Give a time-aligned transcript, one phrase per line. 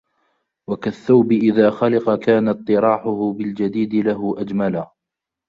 [0.69, 4.83] وَكَالثَّوْبِ إذَا خَلِقَ كَانَ اطِّرَاحُهُ بِالْجَدِيدِ لَهُ أَجْمَلَ